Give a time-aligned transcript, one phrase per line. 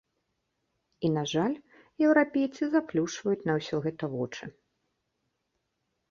[1.07, 1.55] І, на жаль,
[2.05, 4.45] еўрапейцы заплюшчваюць на ўсё гэта вочы.